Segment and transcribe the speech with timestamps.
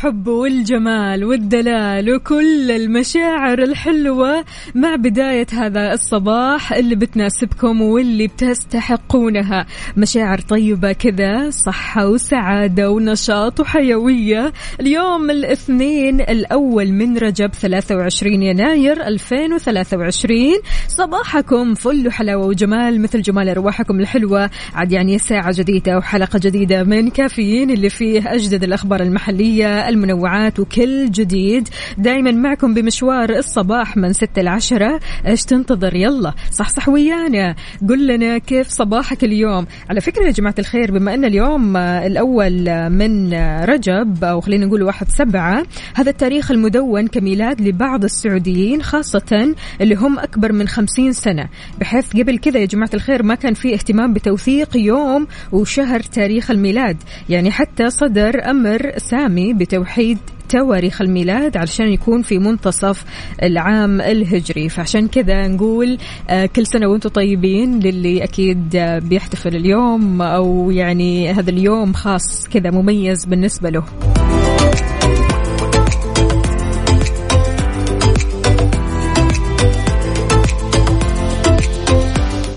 [0.00, 9.66] الحب والجمال والدلال وكل المشاعر الحلوة مع بداية هذا الصباح اللي بتناسبكم واللي بتستحقونها.
[9.96, 14.52] مشاعر طيبة كذا صحة وسعادة ونشاط وحيوية.
[14.80, 20.40] اليوم الاثنين الأول من رجب 23 يناير 2023
[20.88, 24.50] صباحكم فل وحلاوة وجمال مثل جمال أرواحكم الحلوة.
[24.74, 31.10] عاد يعني ساعة جديدة وحلقة جديدة من كافيين اللي فيه أجدد الأخبار المحلية المنوعات وكل
[31.10, 31.68] جديد.
[31.98, 37.54] دايما معكم بمشوار الصباح من 6 ل 10 إيش تنتظر؟ يلا صح صح ويانا.
[37.88, 43.34] قل لنا كيف صباحك اليوم؟ على فكرة يا جماعة الخير بما أن اليوم الأول من
[43.64, 45.62] رجب أو خلينا نقول واحد سبعة
[45.94, 51.48] هذا التاريخ المدون كميلاد لبعض السعوديين خاصة اللي هم أكبر من خمسين سنة.
[51.80, 56.96] بحيث قبل كذا يا جماعة الخير ما كان في اهتمام بتوثيق يوم وشهر تاريخ الميلاد.
[57.28, 63.04] يعني حتى صدر أمر سامي بتوحيد تواريخ الميلاد علشان يكون في منتصف
[63.42, 64.68] العام الهجري.
[64.68, 65.98] فعشان كذا نقول
[66.30, 72.48] آه، كل سنة وأنتم طيبين للي أكيد آه، بيحتفل اليوم أو يعني هذا اليوم خاص
[72.48, 73.84] كذا مميز بالنسبة له.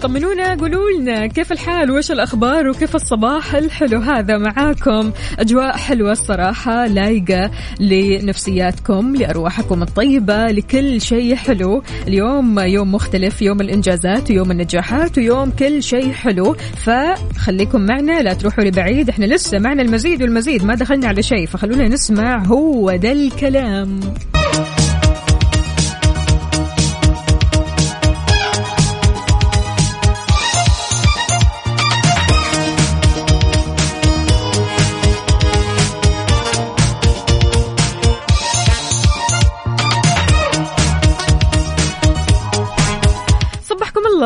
[0.04, 6.88] طمنونا قولوا لنا كيف الحال؟ وش الأخبار؟ وكيف الصباح الحلو هذا معاكم؟ أجواء حلوة الصراحة
[6.88, 11.84] لايقة لنفسياتكم لأرواحكم الطيبة لكل شيء حلو.
[12.08, 16.54] اليوم يوم مختلف يوم الإنجازات ويوم النجاحات ويوم كل شيء حلو.
[16.54, 21.88] فخليكم معنا لا تروحوا لبعيد إحنا لسه معنا المزيد والمزيد ما دخلنا على شيء فخلونا
[21.88, 24.00] نسمع هو ده الكلام.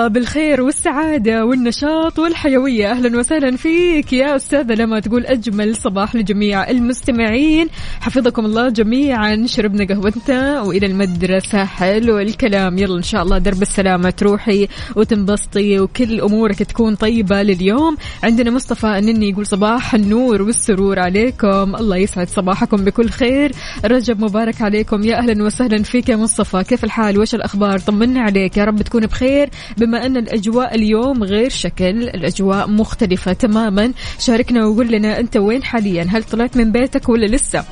[0.07, 2.91] بالخير والسعادة والنشاط والحيوية.
[2.91, 7.67] أهلا وسهلا فيك يا أستاذة لما تقول أجمل صباح لجميع المستمعين.
[8.01, 11.65] حفظكم الله جميعا شربنا قهوتنا وإلى المدرسة.
[11.65, 12.77] حلو الكلام.
[12.77, 17.97] يلا إن شاء الله درب السلامة تروحي وتنبسطي وكل أمورك تكون طيبة لليوم.
[18.23, 21.75] عندنا مصطفى أنني يقول صباح النور والسرور عليكم.
[21.75, 23.51] الله يسعد صباحكم بكل خير.
[23.85, 25.03] رجب مبارك عليكم.
[25.03, 26.63] يا أهلا وسهلا فيك يا مصطفى.
[26.63, 28.57] كيف الحال؟ وش الأخبار؟ طمنا عليك.
[28.57, 29.49] يا رب تكون بخير.
[29.77, 33.93] بما أن الأجواء اليوم غير شكل الأجواء مختلفة تماما.
[34.19, 37.63] شاركنا وقول لنا أنت وين حاليا؟ هل طلعت من بيتك ولا لسه؟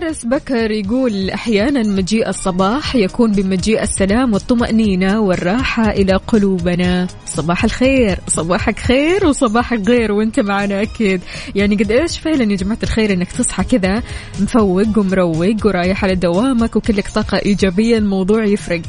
[0.00, 7.06] فارس بكر يقول أحيانا مجيء الصباح يكون بمجيء السلام والطمأنينة والراحة إلى قلوبنا.
[7.26, 11.20] صباح الخير صباحك خير وصباحك غير وانت معنا أكيد.
[11.54, 14.02] يعني قد إيش فعلا يا جماعة الخير إنك تصحى كذا
[14.40, 18.82] مفوق ومروق ورايح على دوامك وكلك طاقة إيجابية الموضوع يفرق.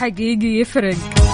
[0.00, 1.25] حقيقي يفرق.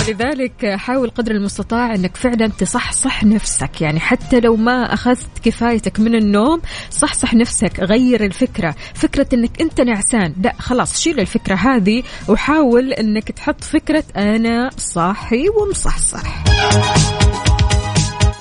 [0.00, 3.80] ولذلك حاول قدر المستطاع إنك فعلا تصحصح نفسك.
[3.80, 8.74] يعني حتى لو ما أخذت كفايتك من النوم صحصح نفسك غير الفكرة.
[8.94, 10.34] فكرة إنك أنت نعسان.
[10.42, 16.44] لا خلاص شيل الفكرة هذه وحاول إنك تحط فكرة أنا صاحي ومصحصح.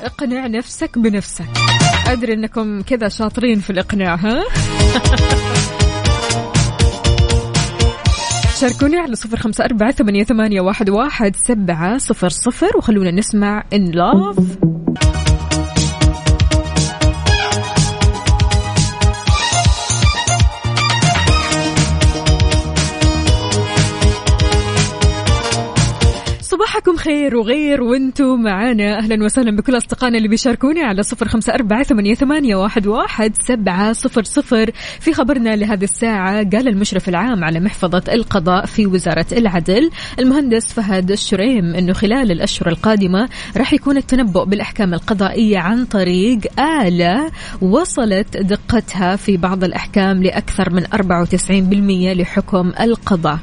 [0.02, 1.50] اقنع نفسك بنفسك.
[2.08, 4.44] أدري إنكم كذا شاطرين في الإقناع ها؟
[8.62, 14.58] شاركوني على صفر خمسة أربعة ثمانية, واحد, واحد سبعة صفر صفر وخلونا نسمع إن لاف
[27.00, 32.56] خير وغير وأنتم معنا أهلا وسهلا بكل أصدقائنا اللي بيشاركوني على صفر أربعة ثمانية, ثمانية
[32.56, 34.72] واحد, واحد سبعة صفر صفر.
[35.00, 41.12] في خبرنا لهذه الساعة قال المشرف العام على محفظة القضاء في وزارة العدل المهندس فهد
[41.12, 47.31] الشريم إنه خلال الأشهر القادمة راح يكون التنبؤ بالأحكام القضائية عن طريق آلة
[47.62, 53.40] وصلت دقتها في بعض الأحكام لأكثر من 94% لحكم القضاء.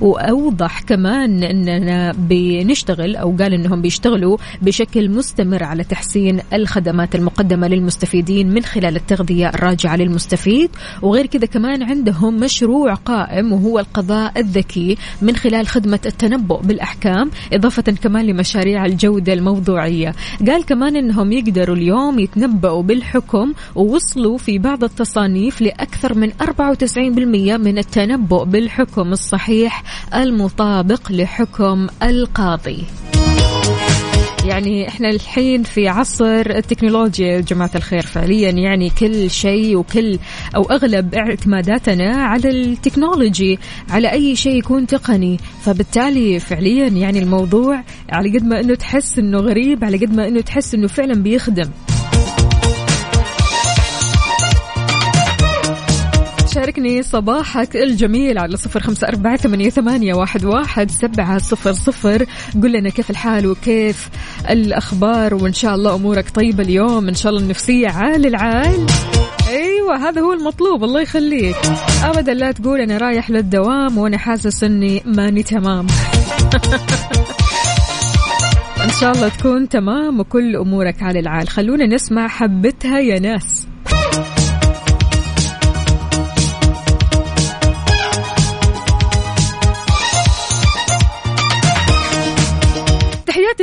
[0.00, 8.54] وأوضح كمان إننا بنشتغل أو قال إنهم بيشتغلوا بشكل مستمر على تحسين الخدمات المقدمة للمستفيدين
[8.54, 10.70] من خلال التغذية الراجعة للمستفيد.
[11.02, 17.82] وغير كذا كمان عندهم مشروع قائم وهو القضاء الذكي من خلال خدمة التنبؤ بالأحكام إضافة
[17.82, 20.14] كمان لمشاريع الجودة الموضوعية.
[20.46, 27.78] قال كمان إنهم يقدروا اليوم يتنبؤوا بالحكم ووصلوا في بعض التصانيف لأكثر من 94% من
[27.78, 29.82] التنبؤ بالحكم الصحيح
[30.14, 32.84] المطابق لحكم القاضي.
[34.44, 38.02] يعني إحنا الحين في عصر التكنولوجيا يا جماعة الخير.
[38.02, 40.18] فعليا يعني كل شيء وكل
[40.56, 43.58] أو أغلب اعتماداتنا على التكنولوجي
[43.90, 45.38] على أي شيء يكون تقني.
[45.62, 47.82] فبالتالي فعليا يعني الموضوع
[48.12, 51.70] على قد ما إنه تحس إنه غريب على قد ما إنه تحس إنه فعلا بيخدم.
[56.54, 60.14] شاركني صباحك الجميل على صفر خمسة أربعة ثمانية,
[60.44, 62.26] واحد سبعة صفر صفر.
[62.62, 64.08] قل لنا كيف الحال وكيف
[64.50, 67.08] الأخبار وإن شاء الله أمورك طيبة اليوم.
[67.08, 68.86] إن شاء الله النفسية عال العال.
[69.48, 71.56] أيوه هذا هو المطلوب الله يخليك.
[72.04, 75.86] ابدا لا تقول أنا رايح للدوام وأنا حاسس إني ماني تمام.
[78.84, 81.48] إن شاء الله تكون تمام وكل أمورك على العال.
[81.48, 83.66] خلونا نسمع حبتها يا ناس.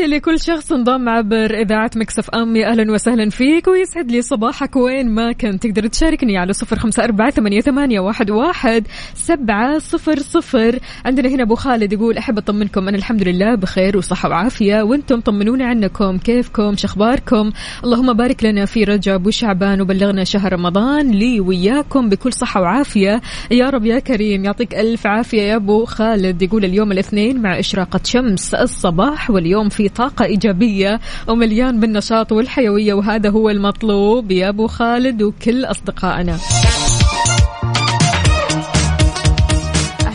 [0.08, 2.56] لكل شخص انضم عبر إذاعة مكسف أم.
[2.56, 4.76] يا أهلا وسهلا فيك ويسعد لي صباحك.
[4.76, 8.00] وين ما كنت تقدر تشاركني على صفر خمسة أربعة ثمانية,
[8.30, 10.80] واحد سبعة صفر صفر.
[11.06, 14.82] عندنا هنا أبو خالد يقول أحب أطمنكم أنا الحمد لله بخير وصحة وعافية.
[14.82, 17.52] وأنتم طمنونا عنكم كيفكم شخباركم
[17.84, 21.12] اللهم بارك لنا في رجب وشعبان وبلغنا شهر رمضان.
[21.12, 23.22] لي وياكم بكل صحة وعافية.
[23.52, 26.42] يا رب يا كريم يعطيك ألف عافية يا أبو خالد.
[26.42, 33.30] يقول اليوم الاثنين مع إشراقة شمس الصباح واليوم في طاقة إيجابية ومليان بالنشاط والحيوية وهذا
[33.30, 34.32] هو المطلوب.
[34.32, 36.38] يا أبو خالد وكل أصدقائنا.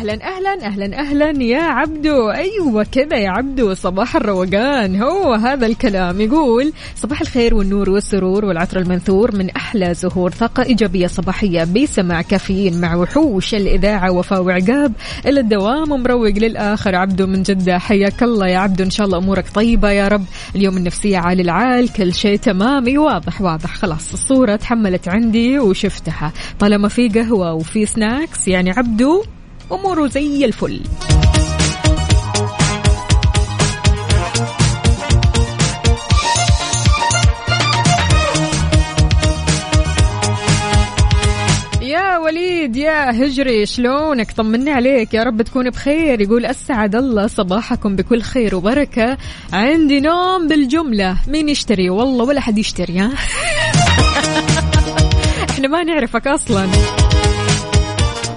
[0.03, 2.31] أهلا أهلا أهلا أهلا يا عبدو.
[2.31, 5.03] أيوه كذا يا عبدو صباح الروقان.
[5.03, 11.07] هو هذا الكلام يقول صباح الخير والنور والسرور والعطر المنثور من أحلى زهور طاقة إيجابية
[11.07, 14.93] صباحية بسمع كافيين مع وحوش الإذاعة وفاء وعقاب
[15.27, 16.95] إلى الدوام مروق للآخر.
[16.95, 18.85] عبدو من جدة حياك الله يا عبدو.
[18.85, 20.25] إن شاء الله أمورك طيبة يا رب.
[20.57, 22.87] اليوم النفسيه عالي العال كل شيء تمام.
[22.87, 23.75] إي واضح واضح.
[23.75, 26.33] خلاص الصورة تحملت عندي وشفتها.
[26.59, 29.23] طالما في قهوة وفي سناكس يعني عبدو
[29.73, 30.81] اموره زي الفل.
[41.83, 45.15] يا وليد يا هجري شلونك؟ طمني عليك.
[45.15, 46.21] يا رب تكون بخير.
[46.21, 49.19] يقول أسعد الله صباحكم بكل خير وبركة.
[49.53, 51.17] عندي نوم بالجملة.
[51.29, 53.13] مين يشتري؟ والله ولا حد يشتري ها؟
[55.51, 56.69] إحنا ما نعرفك أصلا.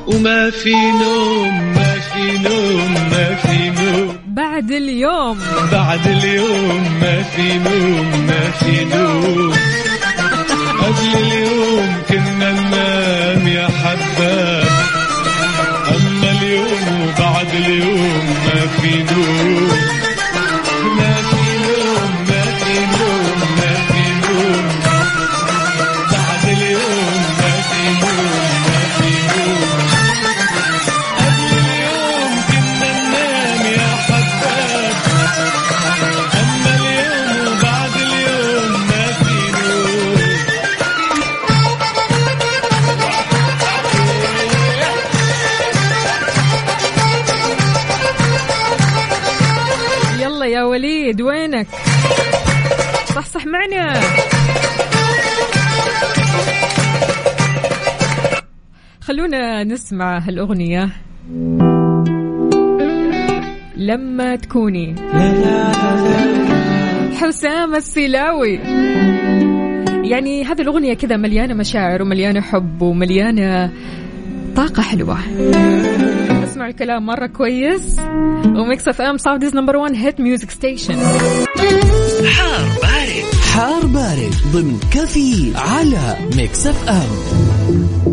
[0.08, 4.18] وما في نوم ما في نوم ما في نوم.
[4.28, 5.38] بعد اليوم.
[5.72, 9.54] بعد اليوم ما في نوم ما في نوم.
[10.82, 14.66] قبل اليوم كنا ننام يا حباب
[15.96, 19.65] أما اليوم وبعد اليوم ما في نوم.
[59.64, 60.90] نسمع هالأغنية.
[63.78, 64.96] لما تكوني.
[67.16, 68.60] حسام السلاوي
[70.04, 73.72] يعني هذه الأغنية كذا مليانة مشاعر ومليانة حب ومليانة
[74.56, 75.18] طاقة حلوة.
[75.20, 78.00] أسمع اسمعوا الكلام مرة كويس.
[78.46, 80.96] و Mix FM Saudi's number 1 hit music station
[82.36, 83.26] حار بارد.
[83.54, 88.05] حار بارد ضمن كافيين على Mix FM.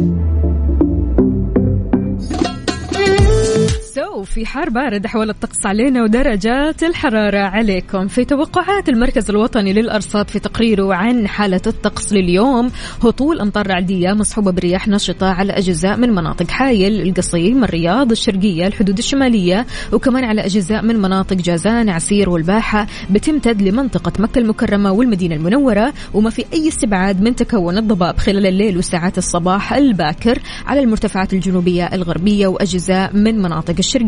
[4.13, 8.09] سو في حار بارد حول الطقس علينا ودرجات الحرارة عليكم.
[8.09, 12.71] في توقعات المركز الوطني للأرصاد في تقريره عن حالة الطقس لليوم
[13.03, 18.99] هطول أمطار رعدية مصحوبة برياح نشطة على أجزاء من مناطق حايل القصيم الرياض الشرقية الحدود
[18.99, 22.87] الشمالية وكمان على أجزاء من مناطق جازان عسير والباحة.
[23.11, 28.79] بتمتد لمنطقة مكة المكرمة والمدينة المنورة وما في أي استبعاد من تكون الضباب خلال الليل
[28.79, 34.02] وساعات الصباح الباكر على المرتفعات الجنوبية الغربية وأجزاء من مناطق الشرقية.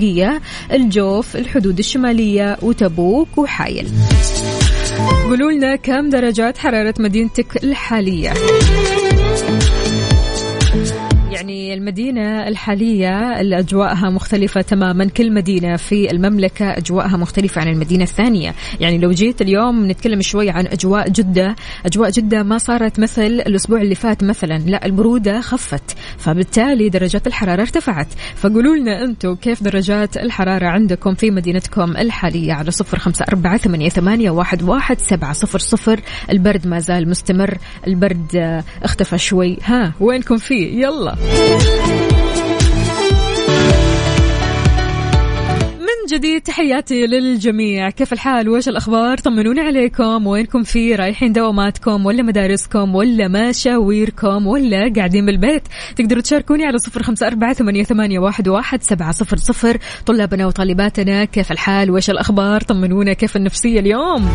[0.73, 3.89] الجوف الحدود الشمالية وتبوك وحايل.
[5.25, 8.33] قولوا لنا كم درجات حرارة مدينتك الحالية؟
[11.45, 15.05] يعني المدينة الحالية أجواءها مختلفة تماما.
[15.05, 18.55] كل مدينة في المملكة أجواءها مختلفة عن المدينة الثانية.
[18.81, 21.57] يعني لو جيت اليوم نتكلم شوي عن أجواء جدة.
[21.87, 24.59] أجواء جدة ما صارت مثل الأسبوع اللي فات مثلا.
[24.59, 28.09] لا البرودة خفت فبالتالي درجات الحرارة ارتفعت.
[28.37, 34.31] فقولوا لنا أنتم كيف درجات الحرارة عندكم في مدينتكم الحالية على صفر خمسة أربعة ثمانية,
[34.31, 36.01] واحد, سبعة صفر صفر.
[36.31, 37.59] البرد ما زال مستمر.
[37.87, 39.59] البرد اختفى شوي.
[39.65, 41.15] ها وينكم فيه؟ يلا.
[46.15, 47.91] جديد تحياتي للجميع.
[47.91, 50.27] كيف الحال؟ وش الأخبار؟ طمنوني عليكم.
[50.27, 55.63] وينكم في؟ رايحين دواماتكم ولا مدارسكم ولا مشاويركم ولا قاعدين بالبيت؟
[55.97, 59.79] تقدروا تشاركوني على صفر خمسة أربعة ثمانية, واحد سبعة صفر صفر.
[60.07, 64.29] طلابنا وطالباتنا كيف الحال؟ وش الأخبار؟ طمنونا كيف النفسية اليوم؟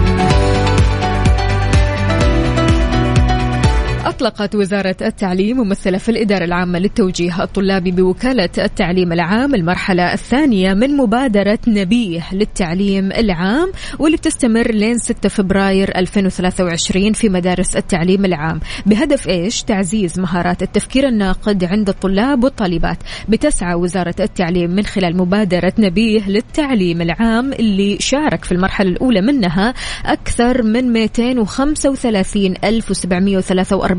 [4.10, 10.98] أطلقت وزارة التعليم ممثلة في الإدارة العامة للتوجيه الطلابي بوكالة التعليم العام المرحلة الثانية من
[10.98, 19.28] مبادرة نبيه للتعليم العام واللي بتستمر لين 6 فبراير 2023 في مدارس التعليم العام بهدف
[19.28, 22.98] إيش؟ تعزيز مهارات التفكير الناقد عند الطلاب والطالبات
[23.30, 29.74] بتسعى وزارة التعليم من خلال مبادرة نبيه للتعليم العام اللي شارك في المرحلة الأولى منها
[30.06, 30.94] أكثر من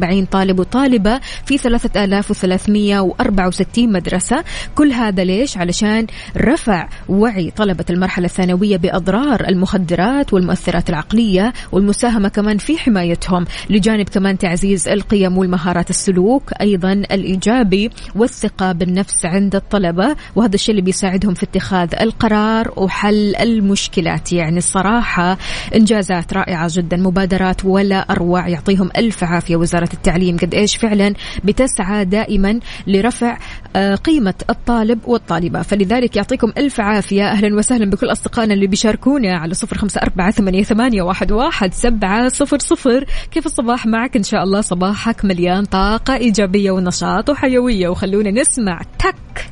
[0.00, 8.76] 235,743 طالب وطالبة في 3364 مدرسة كل هذا ليش؟ علشان رفع وعي طلبة المرحلة الثانوية
[8.76, 16.92] بأضرار المخدرات والمؤثرات العقلية والمساهمة كمان في حمايتهم لجانب كمان تعزيز القيم والمهارات السلوك أيضا
[16.92, 24.58] الإيجابي والثقة بالنفس عند الطلبة وهذا الشيء اللي بيساعدهم في اتخاذ القرار وحل المشكلات يعني
[24.58, 25.38] الصراحة
[25.74, 32.04] إنجازات رائعة جدا مبادرات ولا أروع يعطيهم ألف عافية وزارة التعليم قد إيش فعلا بتسعى
[32.04, 33.38] دائما لرفع
[33.76, 35.62] آه، قيمة الطالب والطالبة.
[35.62, 37.30] فلذلك يعطيكم ألف عافية.
[37.30, 43.04] أهلا وسهلا بكل أصدقائنا اللي بيشاركونا على صفر خمسة أربعة ثمانية, واحد, سبعة صفر صفر.
[43.30, 47.88] كيف الصباح معك؟ إن شاء الله صباحك مليان طاقة إيجابية ونشاط وحيوية.
[47.88, 49.50] وخلونا نسمع تك.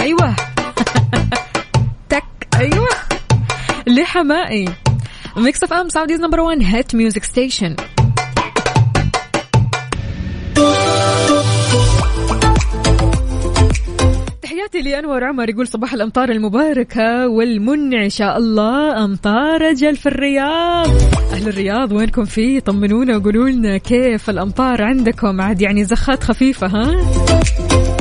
[0.00, 0.36] أيوة.
[2.10, 2.24] تك.
[2.60, 2.88] أيوة.
[3.86, 4.68] لحمائي.
[5.36, 7.76] Mix FM Saudi's number 1 hit music station
[14.44, 20.86] تحياتي لأنور عمر يقول صباح الأمطار المباركة والمنعشة الله أمطار أجل في الرياض.
[21.32, 27.93] أهل الرياض وينكم فيه طمنونا وقولوا لنا كيف الأمطار عندكم؟ عاد يعني زخات خفيفة ها؟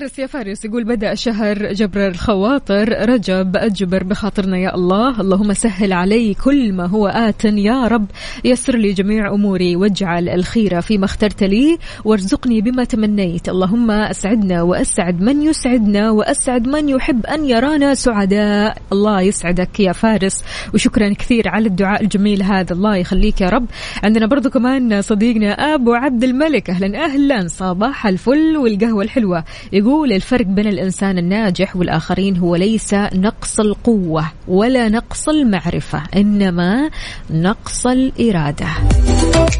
[0.00, 5.20] فارس يا فارس يقول بدأ شهر جبر الخواطر رجب أجبر بخاطرنا يا الله.
[5.20, 8.06] اللهم سهل علي كل ما هو آت يا رب.
[8.44, 13.48] يسر لي جميع أموري واجعل الخير فيما اخترت لي وارزقني بما تمنيت.
[13.48, 18.76] اللهم أسعدنا وأسعد من يسعدنا وأسعد من يحب أن يرانا سعداء.
[18.92, 22.72] الله يسعدك يا فارس وشكرا كثير على الدعاء الجميل هذا.
[22.72, 23.66] الله يخليك يا رب.
[24.02, 26.70] عندنا برضو كمان صديقنا أبو عبد الملك.
[26.70, 27.48] أهلا أهلا.
[27.48, 29.44] صباح الفل والقهوة الحلوة.
[29.72, 36.90] يقول الفرق بين الإنسان الناجح والآخرين هو ليس نقص القوة ولا نقص المعرفة إنما
[37.30, 38.66] نقص الإرادة.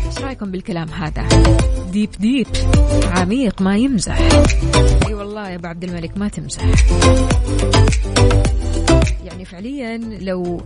[0.06, 1.28] إيش رأيكم بالكلام هذا؟
[1.92, 2.46] deep deep
[3.16, 4.18] عميق ما يمزح.
[5.08, 6.62] إي والله يا أبو عبد الملك ما تمزح.
[9.24, 10.60] يعني فعليا لو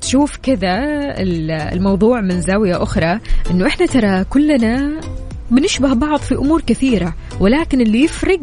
[0.00, 0.74] تشوف كذا
[1.22, 3.20] ال- الموضوع من زاوية أخرى
[3.50, 5.00] أنه إحنا ترى كلنا
[5.50, 8.40] بنشبه بعض في أمور كثيرة ولكن اللي يفرق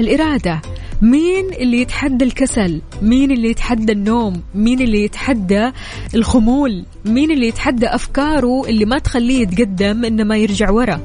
[0.00, 0.62] الإرادة.
[1.02, 5.70] مين اللي يتحدى الكسل؟ مين اللي يتحدى النوم؟ مين اللي يتحدى
[6.14, 11.00] الخمول؟ مين اللي يتحدى أفكاره اللي ما تخليه يتقدم إنما يرجع ورا؟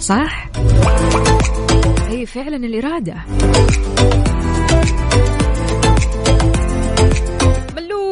[0.00, 0.50] صح؟
[2.08, 3.14] هي فعلا الإرادة.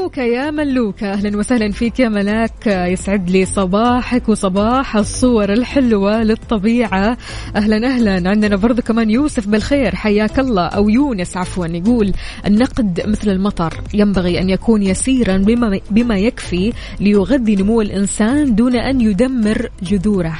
[0.06, 2.66] ملوكة يا ملوكة أهلا وسهلا فيك يا ملاك.
[2.66, 7.16] يسعد لي صباحك وصباح الصور الحلوة للطبيعة.
[7.56, 8.30] أهلا أهلا.
[8.30, 9.94] عندنا برضو كمان يوسف بالخير.
[9.94, 10.66] حياك الله.
[10.66, 11.66] أو يونس عفوا.
[11.66, 12.12] يقول
[12.46, 13.74] النقد مثل المطر.
[13.94, 20.38] ينبغي أن يكون يسيرا بما, بما يكفي ليغذي نمو الإنسان دون أن يدمر جذوره.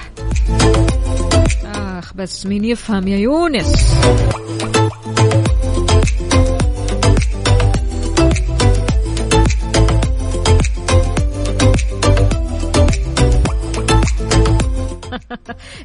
[1.75, 3.95] آخ بس مين يفهم يا يونس؟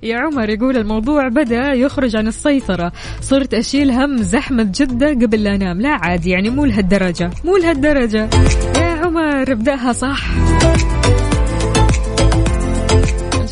[0.03, 2.91] يا عمر يقول الموضوع بدأ يخرج عن السيطرة.
[3.21, 5.81] صرت أشيل هم زحمة جدة قبل لا أنام.
[5.81, 7.29] لا عادي يعني مو لهالدرجة.
[7.45, 8.29] مو لهالدرجة.
[8.77, 10.21] يا عمر ابدأها صح.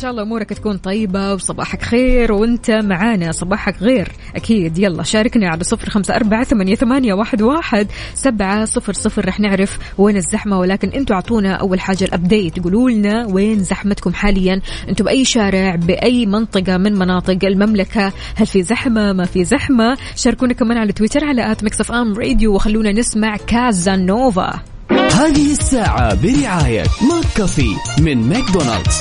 [0.00, 3.32] شاء الله أمورك تكون طيبة وصباحك خير وأنت معانا.
[3.32, 4.08] صباحك غير.
[4.36, 4.78] أكيد.
[4.78, 9.28] يلا شاركنا على صفر خمسة أربعة ثمانية, ثمانية واحد, واحد سبعة صفر صفر.
[9.28, 14.60] رح نعرف وين الزحمة ولكن أنتوا أعطونا أول حاجة الأبديت قولوا لنا وين زحمتكم حاليا.
[14.88, 18.12] أنتوا بأي شارع بأي منطقة من مناطق المملكة.
[18.36, 19.96] هل في زحمة؟ ما في زحمة.
[20.16, 24.69] شاركونا كمان على تويتر على at Mix FM Radio وخلونا نسمع كازانوفا.
[25.14, 28.94] هذه الساعة برعاية McCafé من ماكدونالدز.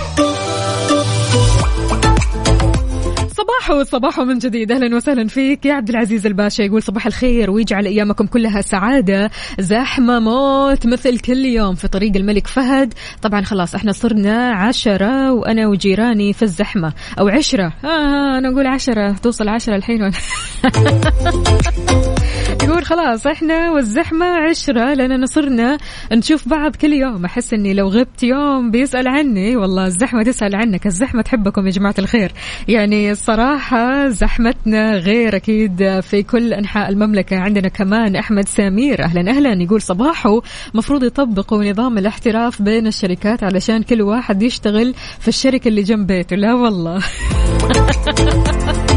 [3.37, 5.65] صباحو صباحو من جديد أهلا وسهلا فيك.
[5.65, 9.29] يا عبد العزيز الباشا يقول صباح الخير ويجعل أيامكم كلها سعادة.
[9.59, 12.93] زحمة موت مثل كل يوم في طريق الملك فهد.
[13.21, 16.93] طبعا خلاص إحنا صرنا عشرة وأنا وجيراني في الزحمة.
[17.19, 17.73] أو عشرة.
[17.83, 19.11] آه أنا أقول عشرة.
[19.11, 20.11] توصل عشرة الحين
[22.63, 25.77] يقول خلاص إحنا والزحمة عشرة لأننا صرنا
[26.11, 27.25] نشوف بعض كل يوم.
[27.25, 29.55] أحس إني لو غبت يوم بيسأل عني.
[29.55, 30.87] والله الزحمة تسأل عنك.
[30.87, 32.31] الزحمة تحبكم يا جماعة الخير.
[32.67, 37.37] يعني الصراحة زحمتنا غير أكيد في كل أنحاء المملكة.
[37.39, 39.03] عندنا كمان أحمد سمير.
[39.03, 39.63] أهلا أهلا.
[39.63, 40.41] يقول صباحه
[40.73, 46.35] مفروض يطبقوا نظام الاحتراف بين الشركات علشان كل واحد يشتغل في الشركة اللي جنب بيته.
[46.35, 46.99] لا والله.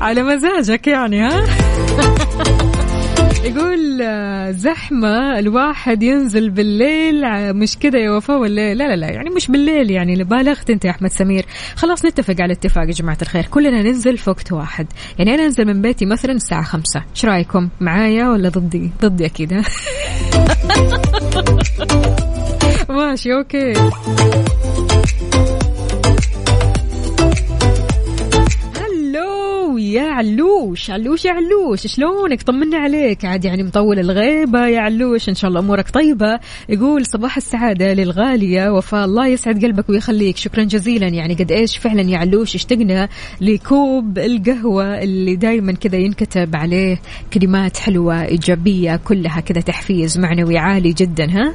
[0.00, 1.44] على مزاجك يعني ها؟
[3.44, 4.04] يقول
[4.54, 7.22] زحمة الواحد ينزل بالليل
[7.54, 10.90] مش كذا يا وفاء ولا؟ لا لا لا يعني مش بالليل يعني بالغت انت يا
[10.90, 11.46] أحمد سمير.
[11.76, 13.46] خلاص نتفق على اتفاق يا جماعة الخير.
[13.46, 14.86] كلنا ننزل في وقت واحد.
[15.18, 17.02] يعني أنا أنزل من بيتي مثلا الساعة خمسة.
[17.10, 19.52] إيش رأيكم؟ معايا ولا ضدي؟ ضدي أكيد
[22.88, 23.72] ماشي أوكي.
[29.80, 33.24] يا علوش علوش يا علوش شلونك؟ طمنا عليك.
[33.24, 36.40] عاد يعني مطول الغيبة يا علوش إن شاء الله أمورك طيبة.
[36.68, 40.36] يقول صباح السعادة للغالية وفاء الله يسعد قلبك ويخليك.
[40.36, 41.06] شكرا جزيلا.
[41.08, 43.08] يعني قد إيش فعلا يا علوش اشتقنا
[43.40, 46.98] لكوب القهوة اللي دايما كذا ينكتب عليه
[47.32, 51.54] كلمات حلوة إيجابية كلها كذا تحفيز معنوي عالي جدا ها؟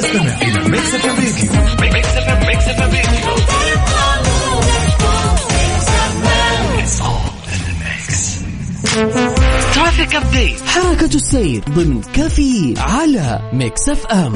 [0.00, 3.36] تستمع إلى Mix FM Radio Mix FM Mix FM Radio
[6.80, 8.40] It's all in the mix.
[9.74, 14.34] traffic update حركة السير ضمن كافيين على Mix FM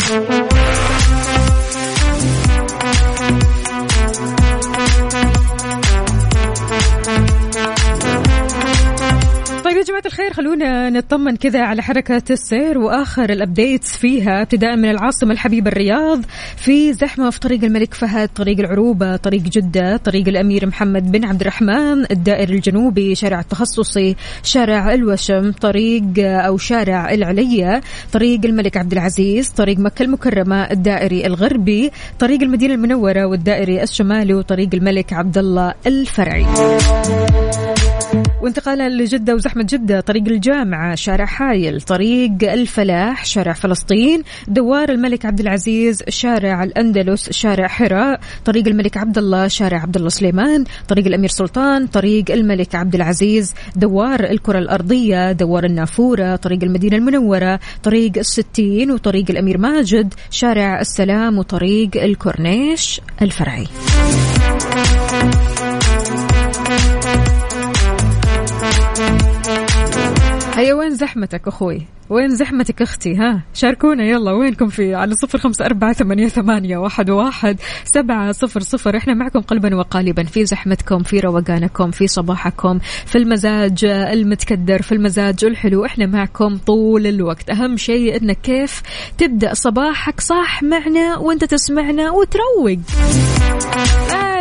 [9.94, 14.42] جماعة الخير خلونا نطمن كذا على حركة السير وآخر ال updates فيها.
[14.42, 16.22] ابتداء من العاصمة الحبيبة الرياض
[16.56, 21.40] في زحمة في طريق الملك فهد طريق العروبة طريق جدة طريق الأمير محمد بن عبد
[21.40, 27.80] الرحمن الدائري الجنوبي شارع التخصصي شارع الوشم طريق أو شارع العلية
[28.12, 34.68] طريق الملك عبد العزيز طريق مكة المكرمة الدائري الغربي طريق المدينة المنورة والدائري الشمالي وطريق
[34.74, 36.46] الملك عبد الله الفرعي.
[38.44, 45.40] وانتقالا لجدة وزحمة جدة طريق الجامعة شارع حايل طريق الفلاح شارع فلسطين دوار الملك عبد
[45.40, 51.28] العزيز شارع الأندلس شارع حراء طريق الملك عبد الله شارع عبد الله سليمان طريق الأمير
[51.28, 58.90] سلطان طريق الملك عبد العزيز دوار الكرة الأرضية دوار النافورة طريق المدينة المنورة طريق الستين
[58.90, 63.66] وطريق الأمير ماجد شارع السلام وطريق الكورنيش الفرعي.
[70.64, 75.64] هيا وين زحمتك أخوي؟ وين زحمتك أختي ها؟ شاركونا يلا وينكم في؟ على صفر خمسة
[75.66, 78.96] أربعة ثمانية, ثمانية واحد, واحد سبعة صفر صفر.
[78.96, 85.44] إحنا معكم قلبا وقالبا في زحمتكم في روقانكم في صباحكم في المزاج المتكدر في المزاج
[85.44, 85.84] الحلو.
[85.84, 87.50] إحنا معكم طول الوقت.
[87.50, 88.82] أهم شيء إنك كيف
[89.18, 92.78] تبدأ صباحك صح معنا وأنت تسمعنا وتروق.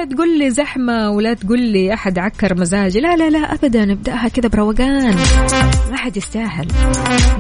[0.04, 3.00] لا تقول لي زحمة ولا تقول لي أحد عكر مزاجي.
[3.00, 5.16] لا لا لا أبدا ابدأها كذا بروقان.
[5.92, 6.68] ما حد يستاهل.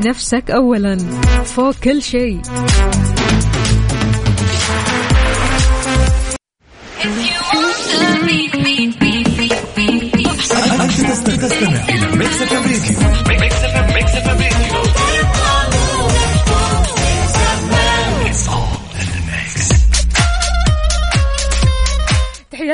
[0.06, 0.98] نفسك أولا
[1.44, 2.42] فوق كل شيء.
[7.06, 8.83] أنت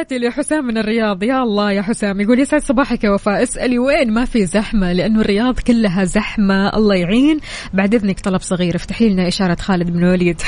[0.10, 1.24] تحياتي لحسام من الرياض.
[1.24, 2.22] يا الله يا حسام.
[2.22, 3.44] يقول يسعد صباحك يا وفاء.
[3.44, 6.70] اسألي وين ما في زحمة لأنه الرياض كلها زحمة.
[6.78, 7.40] الله يعين.
[7.74, 8.76] بعد إذنك طلب صغير.
[8.76, 10.42] افتحي لنا إشارة خالد بن الوليد.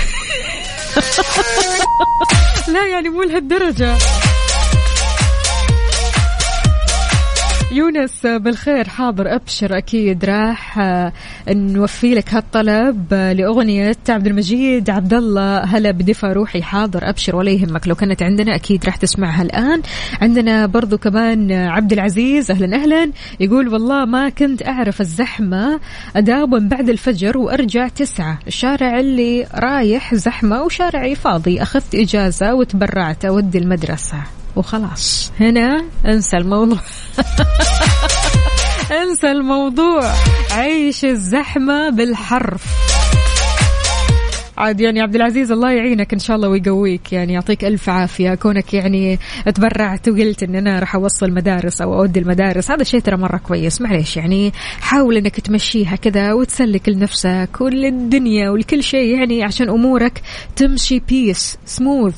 [2.74, 3.98] لا يعني مو لهالدرجة.
[7.72, 11.14] يونس بالخير حاضر أبشر أكيد راح آه،
[11.50, 17.52] نوفي لك هالطلب آه، لأغنية عبد المجيد عبد الله هلا بدفى روحي حاضر أبشر ولا
[17.52, 17.88] يهمك.
[17.88, 19.82] لو كانت عندنا أكيد راح تسمعها الآن.
[20.22, 25.80] عندنا برضو كمان آه، عبد العزيز أهلا أهلا يقول والله ما كنت أعرف الزحمة
[26.16, 28.40] اداوم بعد الفجر وأرجع تسعة.
[28.48, 31.62] الشارع اللي رايح زحمة وشارعي فاضي.
[31.62, 34.18] أخذت إجازة وتبرعت أودي المدرسة.
[34.56, 35.32] وخلاص.
[35.40, 36.80] هنا انسى الموضوع.
[39.04, 40.12] انسى الموضوع.
[40.52, 42.66] عيش الزحمة بالحرف.
[44.58, 47.14] عاد يعني عبد العزيز الله يعينك إن شاء الله ويقويك.
[47.14, 48.36] يعني يعطيك ألف عافية.
[48.36, 49.20] كونك يعني
[49.56, 52.72] تبرعت وقلت إن أنا راح أوصل مدارس أو أودي المدارس.
[52.72, 53.82] هذا شيء ترى مرة كويس.
[53.82, 60.22] معليش يعني حاول إنك تمشيها كذا وتسلك لنفسك وللدنيا ولكل شيء يعني عشان أمورك
[60.56, 62.16] تمشي بيس سموث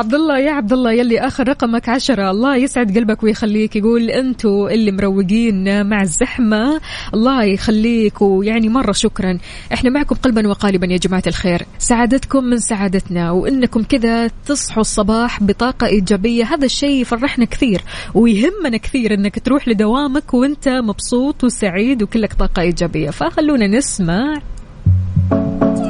[0.00, 2.30] عبد الله يا عبد الله يلي آخر رقمك عشرة.
[2.30, 3.76] الله يسعد قلبك ويخليك.
[3.76, 6.80] يقول أنتوا اللي مروقين مع الزحمة.
[7.14, 9.38] الله يخليك ويعني مرة شكرا.
[9.72, 11.66] إحنا معكم قلبا وقالبا يا جماعة الخير.
[11.78, 16.44] سعادتكم من سعادتنا وإنكم كذا تصحوا الصباح بطاقة إيجابية.
[16.44, 17.82] هذا الشيء يفرحنا كثير
[18.14, 23.10] ويهمنا كثير إنك تروح لدوامك وأنت مبسوط وسعيد وكلك طاقة إيجابية.
[23.10, 24.40] فخلونا نسمع.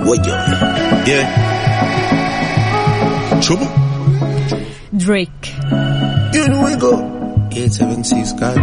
[0.07, 0.45] وجه.
[1.07, 1.51] yeah.
[3.41, 3.90] شوفوا
[4.94, 5.56] دريك
[6.34, 6.94] Here we go.
[7.52, 8.58] 876 God.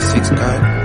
[0.00, 0.83] Six God.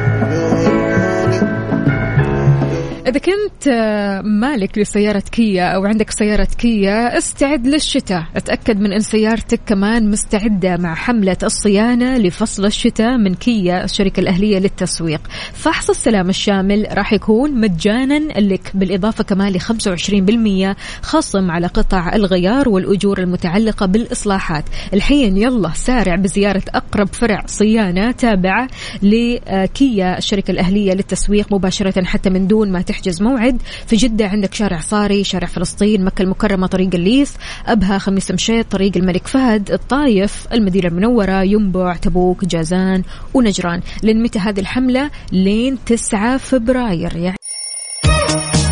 [3.11, 8.25] إذا كنت آه، مالك لسيارة كيا أو عندك سيارة كيا استعد للشتاء.
[8.37, 14.59] أتأكد من أن سيارتك كمان مستعدة مع حملة الصيانة لفصل الشتاء من كيا الشركة الأهلية
[14.59, 15.21] للتسويق.
[15.53, 22.69] فحص السلام الشامل راح يكون مجانا لك بالإضافة كمان ل 25% خصم على قطع الغيار
[22.69, 24.65] والأجور المتعلقة بالإصلاحات.
[24.95, 28.69] الحين يلا سارع بزيارة أقرب فرع صيانة تابعة
[29.03, 34.81] لكيا الشركة الأهلية للتسويق مباشرة حتى من دون ما تحجز موعد في جدة عندك شارع
[34.81, 37.33] صاري شارع فلسطين مكة المكرمة طريق الليث
[37.67, 43.03] أبها خميس مشيط طريق الملك فهد الطايف المدينة المنورة ينبع تبوك جازان
[43.35, 43.81] ونجران.
[44.03, 47.17] لين متى هذه الحملة؟ لين 9 فبراير.
[47.17, 47.37] يعني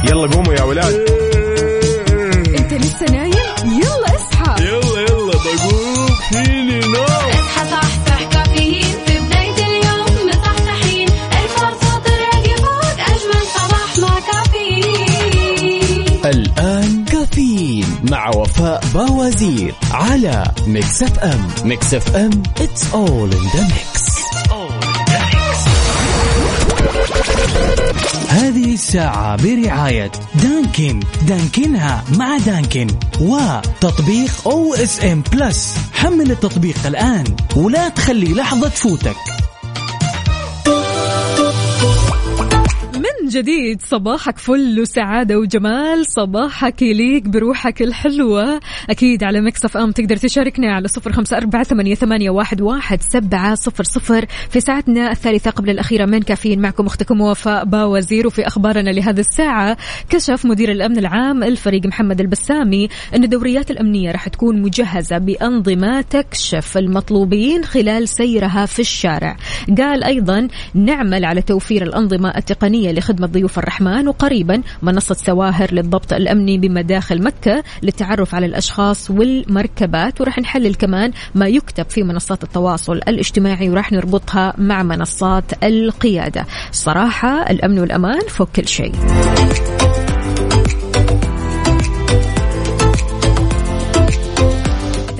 [0.05, 1.28] يلا قوموا يا ولاد.
[18.11, 24.09] مع وفاء باوزير على Mix FM Mix FM it's all in the mix.
[28.29, 31.01] هذه الساعة برعاية دانكن.
[31.23, 32.87] دانكنها مع دانكن.
[33.21, 37.25] وتطبيق OSN Plus حمل التطبيق الآن
[37.57, 39.17] ولا تخلي لحظة تفوتك
[43.29, 43.83] من جديد.
[43.83, 46.07] صباحك فل وسعادة وجمال.
[46.07, 48.61] صباحك يليق بروحك الحلوة.
[48.91, 51.63] أكيد على مكسف أم تقدر تشاركنا على صفر خمسة أربعة
[51.95, 54.27] ثمانية, واحد, واحد سبعة صفر صفر.
[54.51, 58.27] في ساعتنا الثالثة قبل الأخيرة من كافيين معكم أختكم وفاء باوزير.
[58.27, 59.77] وفي أخبارنا لهذه الساعة
[60.11, 66.79] كشف مدير الأمن العام الفريق محمد البسامي أن الدوريات الأمنية راح تكون مجهزة بأنظمة تكشف
[66.79, 69.37] المطلوبين خلال سيرها في الشارع.
[69.79, 76.13] قال أيضا نعمل على توفير الأنظمة التقنية لخدمة خدمة ضيوف الرحمن وقريبا منصة سواهر للضبط
[76.13, 82.97] الأمني بمداخل مكة للتعرف على الأشخاص والمركبات وراح نحلل كمان ما يكتب في منصات التواصل
[82.97, 86.47] الاجتماعي وراح نربطها مع منصات القيادة.
[86.73, 88.93] صراحة الأمن والأمان فوق كل شيء.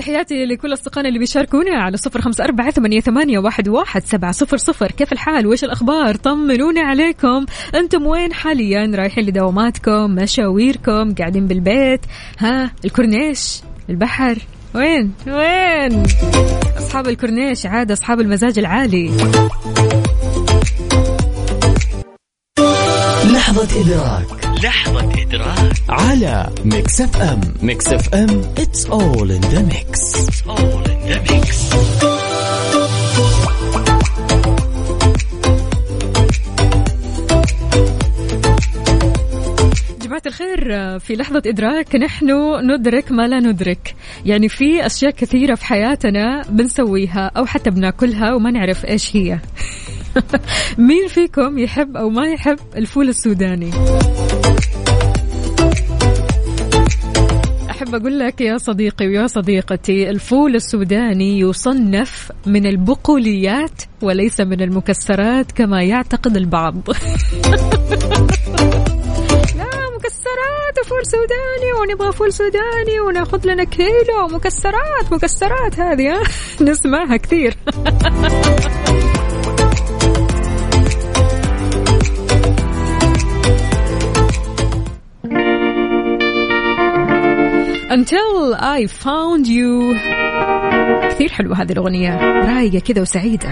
[0.09, 4.91] تحياتي لكل أصدقائنا اللي بيشاركونا على صفر خمسة أربعة ثمانية, واحد, واحد سبعة صفر صفر.
[4.91, 7.45] كيف الحال؟ وإيش الأخبار؟ طمنونا عليكم.
[7.75, 12.01] أنتم وين حاليا؟ رايحين لدواماتكم مشاويركم قاعدين بالبيت.
[12.39, 14.37] ها الكورنيش البحر.
[14.75, 16.03] وين؟ وين؟
[16.77, 19.11] أصحاب الكورنيش عاد أصحاب المزاج العالي.
[23.33, 24.48] لحظة إدراك.
[24.63, 25.73] لحظة إدراك.
[25.89, 30.15] على Mix FM Mix FM it's all in the mix.
[30.15, 31.69] It's all in the mix.
[40.01, 42.25] جماعة الخير في لحظة إدراك نحن
[42.71, 43.95] ندرك ما لا ندرك.
[44.25, 49.39] يعني في أشياء كثيرة في حياتنا بنسويها أو حتى بناكلها وما نعرف إيش هي.
[50.77, 53.71] مين فيكم يحب أو ما يحب الفول السوداني؟
[57.89, 65.51] أحب أقول لك يا صديقي ويا صديقتي الفول السوداني يصنف من البقوليات وليس من المكسرات
[65.51, 66.75] كما يعتقد البعض
[69.57, 76.23] لا مكسرات وفول سوداني ونبغى فول سوداني وناخذ لنا كيلو مكسرات مكسرات هذه ها؟
[76.69, 77.57] نسمعها كثير
[87.89, 89.95] Until I found you.
[91.11, 92.17] كثير حلوة هذه الأغنية.
[92.17, 93.49] رايقة كذا وسعيدة.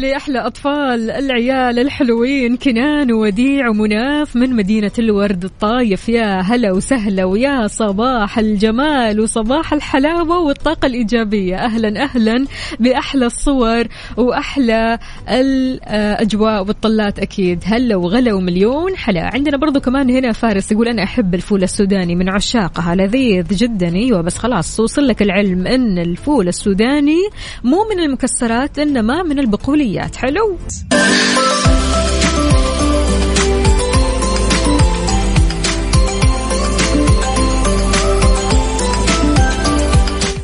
[0.00, 6.08] تحياتي لأحلى أطفال العيال الحلوين كنان ووديع ومناف من مدينة الورد الطايف.
[6.08, 11.56] يا هلا وسهلا ويا صباح الجمال وصباح الحلاوة والطاقة الإيجابية.
[11.56, 12.46] أهلا أهلا
[12.80, 13.84] بأحلى الصور
[14.16, 17.62] وأحلى الأجواء والطلات أكيد.
[17.64, 19.30] هلا وغلا ومليون حلا.
[19.34, 22.94] عندنا برضو كمان هنا فارس يقول أنا أحب الفول السوداني من عشاقها.
[22.94, 23.94] لذيذ جدا.
[23.94, 27.20] أيوة بس خلاص وصل لك العلم أن الفول السوداني
[27.64, 30.58] مو من المكسرات إنما من البقوليات حلو.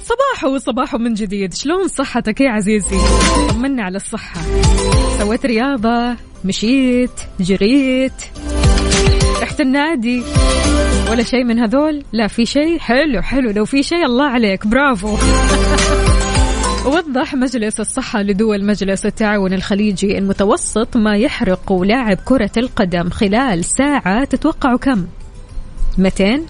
[0.02, 1.54] صباحو صباحو من جديد.
[1.54, 2.96] شلون صحتك يا عزيزي؟
[3.50, 4.40] طمنا على الصحة.
[5.18, 8.12] سويت رياضة مشيت جريت
[9.42, 10.22] رحت النادي.
[11.10, 13.50] ولا شيء من هذول؟ لا في شيء حلو حلو.
[13.50, 14.66] لو في شيء الله عليك.
[14.66, 15.16] برافو.
[16.86, 24.24] وضح مجلس الصحة لدول مجلس التعاون الخليجي المتوسط ما يحرق لاعب كرة القدم خلال ساعة
[24.24, 25.06] تتوقعوا كم؟
[25.98, 26.40] 200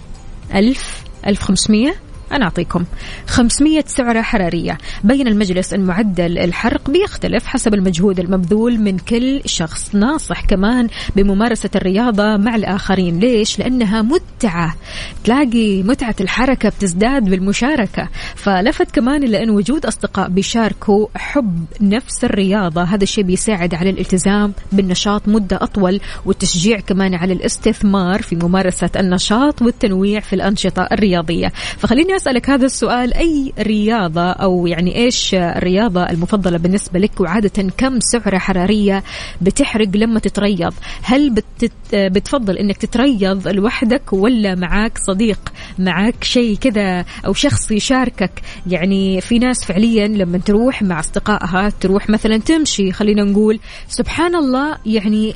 [0.55, 1.93] ألف؟ 1500
[2.31, 2.85] أنا أعطيكم
[3.27, 4.77] 500 سعرة حرارية.
[5.03, 9.95] بين المجلس أن معدل الحرق بيختلف حسب المجهود المبذول من كل شخص.
[9.95, 13.19] ناصح كمان بممارسة الرياضة مع الآخرين.
[13.19, 14.75] ليش؟ لأنها متعة.
[15.23, 18.09] تلاقي متعة الحركة بتزداد بالمشاركة.
[18.35, 22.83] فلفت كمان إلى أن وجود أصدقاء بيشاركوا حب نفس الرياضة.
[22.83, 29.61] هذا الشيء بيساعد على الالتزام بالنشاط مدة أطول والتشجيع كمان على الاستثمار في ممارسة النشاط
[29.61, 31.51] والتنويع في الأنشطة الرياضية.
[31.77, 37.99] فخليني أسألك هذا السؤال أي رياضة أو يعني إيش الرياضة المفضلة بالنسبة لك؟ وعادة كم
[37.99, 39.03] سعرة حرارية
[39.41, 45.39] بتحرق لما تتريض؟ هل بتت بتفضل أنك تتريض لوحدك ولا معاك صديق
[45.79, 52.09] معاك شيء كذا أو شخص يشاركك؟ يعني في ناس فعليا لما تروح مع أصدقائها تروح
[52.09, 55.35] مثلا تمشي خلينا نقول سبحان الله يعني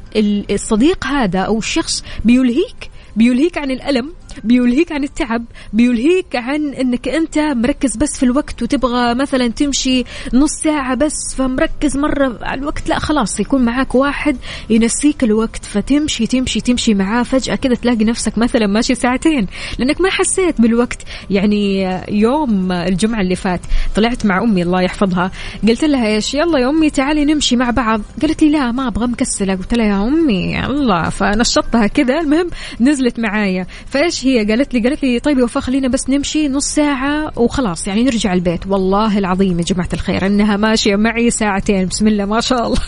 [0.51, 4.13] الصديق هذا أو الشخص بيلهيك بيلهيك عن الألم
[4.43, 10.51] بيلهيك عن التعب بيلهيك عن إنك أنت مركز بس في الوقت وتبغى مثلا تمشي نص
[10.51, 14.37] ساعة بس فمركز مرة على الوقت لا خلاص يكون معاك واحد
[14.69, 20.09] ينسيك الوقت فتمشي تمشي تمشي معاه فجأة كذا تلاقي نفسك مثلا ماشي ساعتين لأنك ما
[20.09, 21.01] حسيت بالوقت.
[21.29, 23.61] يعني يوم الجمعة اللي فات
[23.95, 25.31] طلعت مع أمي الله يحفظها
[25.67, 28.01] قلت لها إيش؟ يلا يا أمي تعالي نمشي مع بعض.
[28.21, 29.55] قالت لي لا ما أبغى مكسلة.
[29.55, 32.49] قلت لها يا أمي الله فنشطتها كذا المهم
[32.81, 33.67] نزلت معايا.
[33.87, 37.87] فإيش؟ هي قالت لي قالت لي طيب يا وفاء خلينا بس نمشي نص ساعة وخلاص
[37.87, 38.67] يعني نرجع البيت.
[38.67, 42.79] والله العظيم يا جماعة الخير إنها ماشية معي ساعتين بسم الله ما شاء الله.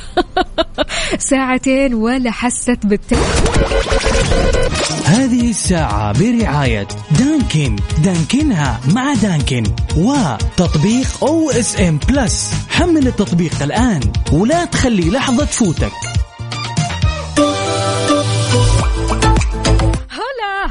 [1.31, 3.19] ساعتين ولا حست بالتعب
[5.05, 6.87] هذه الساعة برعاية
[7.19, 7.75] دانكن.
[8.03, 9.63] دانكنها مع دانكن.
[9.97, 12.53] وتطبيق OSN Plus.
[12.69, 15.91] حمل التطبيق الآن ولا تخلي لحظة تفوتك.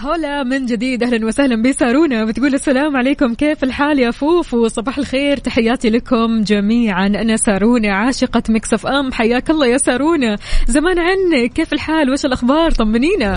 [0.03, 2.25] هلا من جديد أهلا وسهلا بسارونا.
[2.25, 3.35] بتقول السلام عليكم.
[3.35, 5.37] كيف الحال يا فوفو؟ صباح الخير.
[5.37, 7.07] تحياتي لكم جميعا.
[7.07, 9.13] أنا سارونا عاشقة Mix FM.
[9.13, 10.37] حياك الله يا سارونا.
[10.67, 13.35] زمان عنك كيف الحال؟ وش الأخبار؟ طمنينا.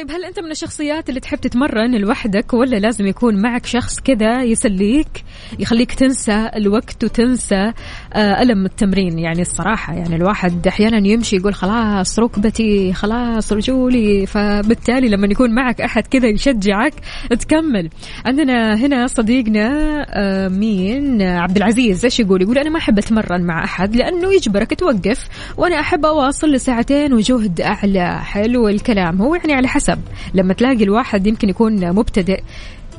[0.00, 4.42] طيب هل أنت من الشخصيات اللي تحب تتمرن لوحدك ولا لازم يكون معك شخص كذا
[4.42, 5.24] يسليك
[5.58, 7.72] يخليك تنسى الوقت وتنسى
[8.12, 15.08] آه، ألم التمرين؟ يعني الصراحة يعني الواحد أحيانا يمشي يقول خلاص ركبتي خلاص رجولي فبالتالي
[15.08, 16.94] لما يكون معك أحد كذا يشجعك
[17.30, 17.90] تكمل.
[18.26, 19.70] عندنا هنا صديقنا
[20.08, 24.74] آه، مين؟ عبد العزيز إيش يقول؟ يقول أنا ما أحب أتمرن مع أحد لأنه يجبرك
[24.74, 28.20] توقف وأنا أحب أواصل لساعتين وجهد أعلى.
[28.22, 29.22] حلو الكلام.
[29.22, 29.89] هو يعني على حسب
[30.34, 32.42] لما تلاقي الواحد يمكن يكون مبتدئ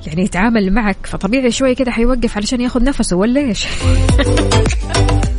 [0.07, 3.67] يعني يتعامل معك فطبيعي شوي كده حيوقف علشان ياخذ نفسه ولا إيش؟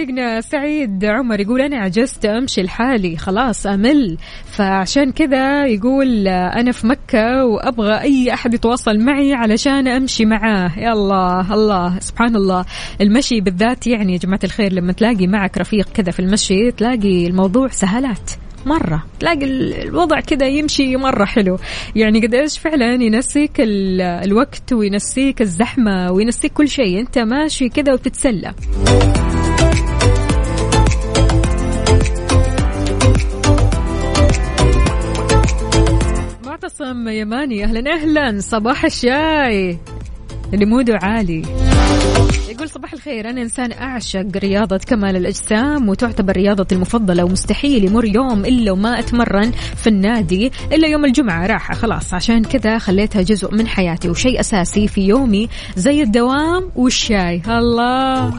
[0.00, 4.18] صديقنا سعيد عمر يقول أنا عجزت أمشي لحالي خلاص أمل.
[4.44, 10.72] فعشان كذا يقول أنا في مكة وأبغى أي أحد يتواصل معي علشان أمشي معاه.
[10.78, 12.64] يا الله الله سبحان الله
[13.00, 17.68] المشي بالذات يعني يا جماعة الخير لما تلاقي معك رفيق كذا في المشي تلاقي الموضوع
[17.68, 18.30] سهلات
[18.66, 19.04] مرة.
[19.20, 21.58] تلاقي ال- الوضع كذا يمشي مرة حلو.
[21.96, 27.00] يعني قد إيش فعلا ينسيك ال- الوقت وينسيك الزحمة وينسيك كل شيء.
[27.00, 28.54] أنت ماشي كذا وتتسلى.
[36.66, 38.40] معتصم يماني أهلا أهلا.
[38.40, 39.78] صباح الشاي.
[40.54, 41.42] اللي موده عالي
[42.48, 43.30] يقول صباح الخير.
[43.30, 49.50] أنا إنسان أعشق رياضة كمال الأجسام وتعتبر رياضتي المفضلة ومستحيل يمر يوم إلا وما أتمرن
[49.50, 51.46] في النادي إلا يوم الجمعة.
[51.46, 52.14] راحة خلاص.
[52.14, 57.42] عشان كذا خليتها جزء من حياتي وشيء أساسي في يومي زي الدوام والشاي.
[57.48, 58.32] الله.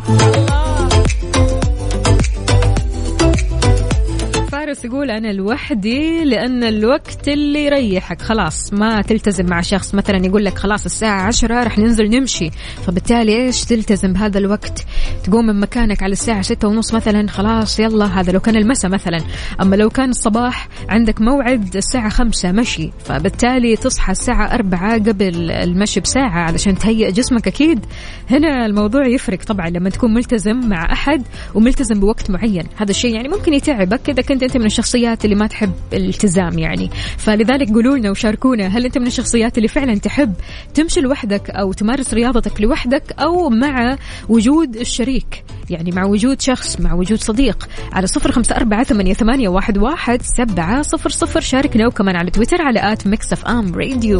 [4.68, 8.22] فارس يقول أنا لوحدي لأن الوقت اللي يريحك.
[8.22, 9.96] خلاص ما تلتزم مع شخص.
[9.96, 12.50] مثلا يقول لك خلاص الساعة عشرة رح ننزل نمشي.
[12.88, 14.86] فبالتالي إيش تلتزم بهذا الوقت؟
[15.24, 19.18] تقوم من مكانك على الساعة ستة ونص مثلا خلاص يلا هذا لو كان المساء مثلا.
[19.62, 22.92] أما لو كان الصباح عندك موعد الساعة خمسة مشي.
[23.06, 27.86] فبالتالي تصحى الساعة أربعة قبل المشي بساعة علشان تهيئ جسمك أكيد.
[28.30, 31.24] هنا الموضوع يفرق طبعا لما تكون ملتزم مع أحد
[31.56, 32.64] وملتزم بوقت معين.
[32.78, 34.10] هذا الشيء يعني ممكن يتعبك.
[34.10, 38.86] إذا كنت أنت من الشخصيات اللي ما تحب الالتزام يعني؟ فلذلك قولوا لنا وشاركونا هل
[38.86, 40.34] أنت من الشخصيات اللي فعلا تحب
[40.74, 43.98] تمشي لوحدك أو تمارس رياضتك لوحدك أو مع
[44.30, 47.68] وجود الشريك؟ يعني مع وجود شخص مع وجود صديق.
[47.92, 51.40] على صفر خمسة أربعة ثمانية, واحد سبعة صفر صفر.
[51.40, 54.20] شاركنا وكمان على تويتر على at Mix FM Radio.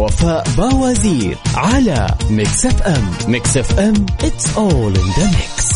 [0.00, 3.10] وفاء باوزير على Mix FM.
[3.28, 5.73] Mix FM it's all in the mix.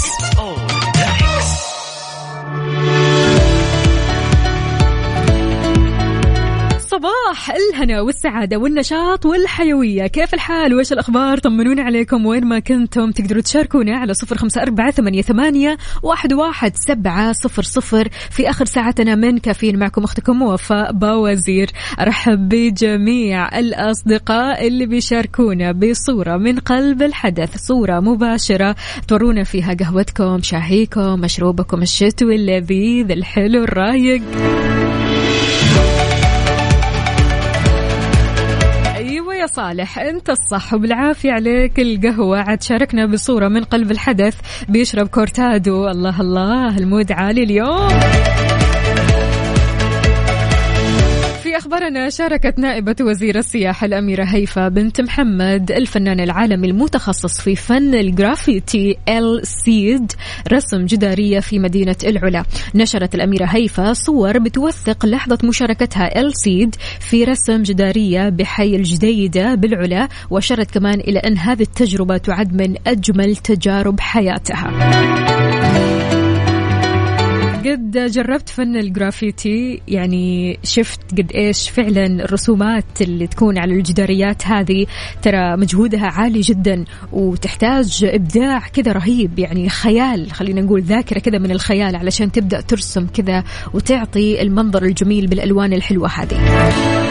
[7.38, 10.06] صباح الهنا والسعادة والنشاط والحيوية.
[10.06, 12.26] كيف الحال؟ وإيش الأخبار؟ طمنونا عليكم.
[12.26, 18.08] وين ما كنتم تقدروا تشاركونا على صفر خمسة أربعة ثمانية واحد, واحد سبعة صفر صفر.
[18.30, 21.70] في آخر ساعتنا من كافيين معكم أختكم وفاء باوزير
[22.00, 28.76] أرحب بجميع الأصدقاء اللي بيشاركونا بصورة من قلب الحدث صورة مباشرة
[29.08, 34.22] تورونا فيها قهوتكم شاهيكم مشروبكم الشتوي اللذيذ الحلو الرايق.
[39.38, 41.80] يا صالح انت الصح وبالعافية عليك.
[41.80, 44.36] القهوة عاد شاركنا بصورة من قلب الحدث
[44.68, 45.88] بيشرب كورتادو.
[45.88, 47.88] الله الله ال mood عالي اليوم.
[51.58, 58.96] أخبارنا شاركت نائبة وزير السياحة الأميرة هيفا بنت محمد الفنان العالمي المتخصص في فن الجرافيتي
[59.08, 60.12] ال سيد
[60.52, 62.44] رسم جدارية في مدينة العلا.
[62.74, 70.08] نشرت الأميرة هيفا صور بتوثق لحظة مشاركتها ال سيد في رسم جدارية بحي الجديدة بالعلا
[70.30, 75.87] وأشارت كمان إلى أن هذه التجربة تعد من أجمل تجارب حياتها.
[77.70, 84.86] قد جربت فن الجرافيتي؟ يعني شفت قد إيش فعلا الرسومات اللي تكون على الجداريات هذه
[85.22, 91.50] ترى مجهودها عالي جدا وتحتاج إبداع كذا رهيب يعني خيال خلينا نقول ذاكرة كذا من
[91.50, 97.07] الخيال علشان تبدأ ترسم كذا وتعطي المنظر الجميل بالألوان الحلوة هذه.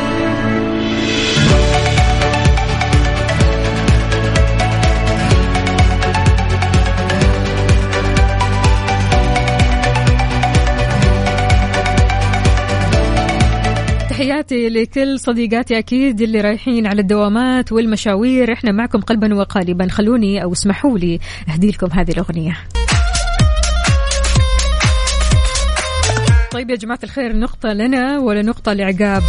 [14.48, 18.54] تحياتي لكل صديقاتي أكيد اللي رايحين على الدوامات والمشاوير.
[18.54, 19.88] إحنا معكم قلبا وقالبا.
[19.92, 21.20] خلوني أو اسمحوا لي
[21.54, 22.58] أهدي لكم هذه الأغنية.
[26.52, 29.24] طيب يا جماعة الخير نقطة لنا ولا نقطة لعقاب؟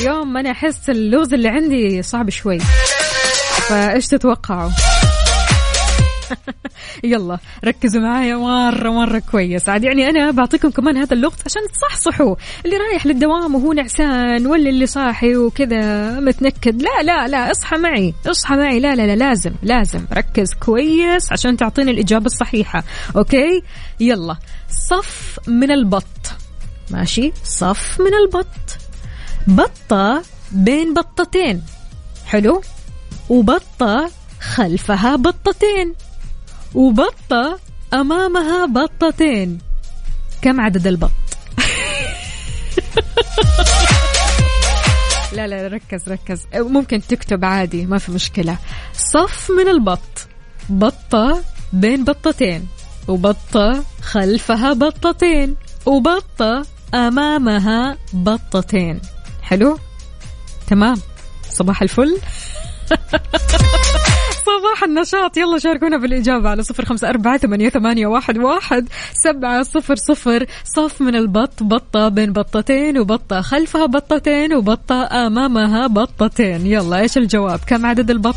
[0.00, 2.58] اليوم أنا أحس اللوز اللي عندي صعب شوي.
[3.68, 4.70] فإيش تتوقعوا؟
[7.04, 9.68] يلا ركزوا معايا مرة مرة كويس.
[9.68, 12.36] عاد يعني أنا بعطيكم كمان هذا اللغز عشان تصحصحوا.
[12.64, 16.82] اللي رايح للدوام وهو نعسان ولا اللي صاحي وكذا متنكد.
[16.82, 18.80] لا لا لا اصحى معي اصحى معي.
[18.80, 20.06] لا لا لا لازم لازم.
[20.12, 22.84] ركز كويس عشان تعطيني الإجابة الصحيحة.
[23.16, 23.62] أوكي؟
[24.00, 24.36] يلا.
[24.88, 26.04] صف من البط.
[26.90, 27.32] ماشي.
[27.44, 28.46] صف من البط.
[29.46, 30.22] بطة
[30.52, 31.62] بين بطتين.
[32.26, 32.62] حلو؟
[33.28, 34.10] وبطة
[34.40, 35.94] خلفها بطتين.
[36.74, 37.58] وبطة
[37.94, 39.58] أمامها بطتين.
[40.42, 41.10] كم عدد البط؟
[45.32, 46.46] لا لا ركز ركز.
[46.54, 48.58] ممكن تكتب عادي ما في مشكلة.
[48.94, 50.28] صف من البط.
[50.68, 51.42] بطة
[51.72, 52.68] بين بطتين.
[53.08, 55.56] وبطة خلفها بطتين.
[55.86, 59.00] وبطة أمامها بطتين.
[59.42, 59.78] حلو؟
[60.66, 60.96] تمام.
[61.50, 62.18] صباح الفل.
[64.58, 65.36] صباح النشاط.
[65.36, 70.46] يلا شاركونا بالإجابة على صفر خمسة أربعة ثمانية, واحد, واحد سبعة صفر صفر.
[70.64, 76.66] صف من البط بطة بين بطتين وبطة خلفها بطتين وبطة أمامها بطتين.
[76.66, 78.34] يلا إيش الجواب؟ كم عدد البط؟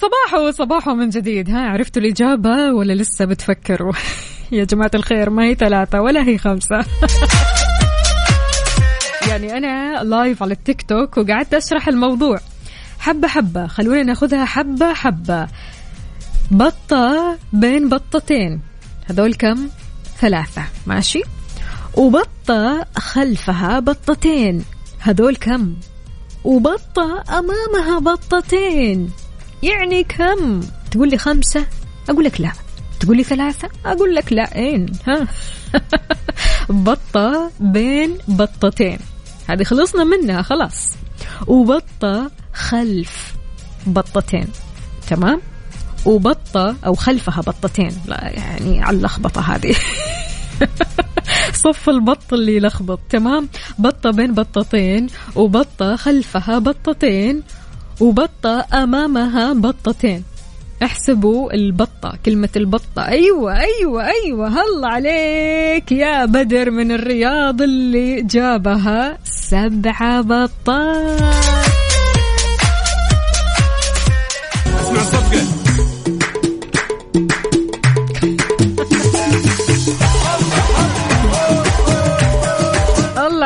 [0.00, 1.50] صباحو صباحو من جديد.
[1.50, 3.92] ها عرفتوا الإجابة ولا لسه بتفكروا؟
[4.52, 6.84] يا جماعة الخير ما هي ثلاثة ولا هي خمسة.
[9.28, 12.40] يعني أنا لايف على التيك توك وقعدت أشرح الموضوع.
[12.98, 15.48] حبة حبة خلونا ناخذها حبة حبة.
[16.50, 18.60] بطة بين بطتين.
[19.10, 19.68] هذول كم؟
[20.20, 20.62] ثلاثة.
[20.86, 21.22] ماشي؟
[21.94, 24.64] وبطة خلفها بطتين.
[24.98, 25.76] هذول كم؟
[26.44, 29.10] وبطة أمامها بطتين.
[29.62, 30.60] يعني كم؟
[30.90, 31.66] تقول لي خمسة؟
[32.08, 32.52] أقول لك لا.
[33.00, 34.56] تقول لي ثلاثة؟ أقول لك لا.
[34.56, 35.26] إين ها؟
[36.86, 38.98] بطة بين بطتين.
[39.52, 40.92] هذه خلصنا منها خلاص.
[41.46, 43.34] وبطة خلف
[43.86, 44.48] بطتين
[45.08, 45.40] تمام؟
[46.06, 49.74] وبطة أو خلفها بطتين لا يعني على اللخبطة هذه.
[51.64, 53.48] صف البط اللي يلخبط تمام؟
[53.78, 57.42] بطة بين بطتين وبطة خلفها بطتين
[58.00, 60.24] وبطة أمامها بطتين.
[60.82, 63.08] احسبوا البطة كلمة البطة.
[63.08, 64.48] أيوة أيوة أيوة.
[64.48, 71.20] هلا عليك يا بدر من الرياض اللي جابها سبعة بطات.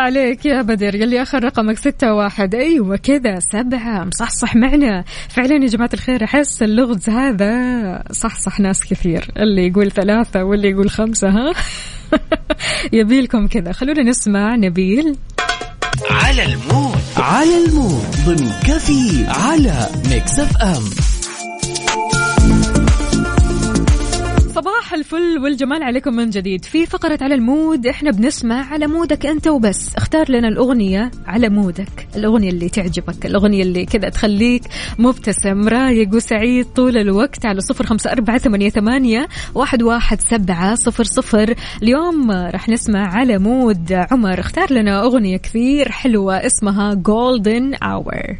[0.05, 0.95] عليك يا بدر.
[0.95, 2.55] يلي آخر رقمك ستة واحد.
[2.55, 4.05] أيوه كذا سبعة.
[4.05, 5.05] مصحصح معنا.
[5.29, 9.25] فعلا يا جماعة الخير أحس اللغز هذا صحصح ناس كثير.
[9.37, 11.53] اللي يقول ثلاثة واللي يقول خمسة ها؟
[12.99, 13.73] يبيلكم كذا.
[13.73, 15.17] خلونا نسمع نبيل.
[16.11, 16.99] على المود.
[17.17, 18.05] على المود.
[18.27, 21.14] ضمن coffee على ميكس أف أم.
[24.55, 26.65] صباح الفل والجمال عليكم من جديد.
[26.65, 29.97] في فقرة على المود إحنا بنسمع على مودك أنت وبس.
[29.97, 32.09] اختار لنا الأغنية على مودك.
[32.17, 34.63] الأغنية اللي تعجبك الأغنية اللي كذا تخليك
[34.99, 41.05] مبتسم رايق وسعيد طول الوقت على صفر خمسة أربعة ثمانية, ثمانية واحد, واحد سبعة صفر
[41.05, 41.55] صفر.
[41.83, 43.93] اليوم راح نسمع على مود.
[43.93, 48.35] عمر اختار لنا أغنية كثير حلوة اسمها Golden Hour.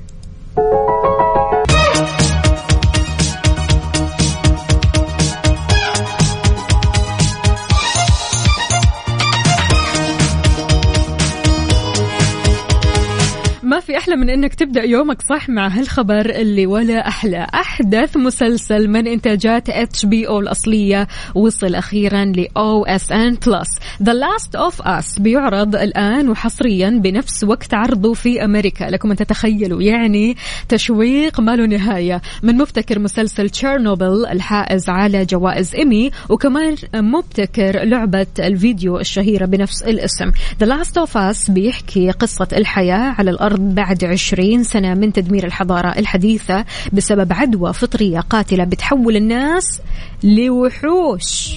[13.81, 17.47] في أحلى من أنك تبدأ يومك صح مع هالخبر اللي ولا أحلى.
[17.55, 23.69] أحدث مسلسل من إنتاجات HBO الأصلية وصل أخيرا ل OSN Plus
[24.03, 28.85] The Last of Us بيعرض الآن وحصريا بنفس وقت عرضه في أمريكا.
[28.85, 30.37] لكم أن تتخيلوا يعني
[30.69, 32.23] تشويق ما له نهاية.
[32.43, 40.31] من مبتكر مسلسل تشيرنوبل الحائز على جوائز إيمي وكمان مبتكر لعبة الفيديو الشهيرة بنفس الاسم.
[40.63, 45.99] The Last of Us بيحكي قصة الحياة على الأرض بعد عشرين سنة من تدمير الحضارة
[45.99, 49.81] الحديثة بسبب عدوى فطرية قاتلة بتحول الناس
[50.23, 51.57] لوحوش.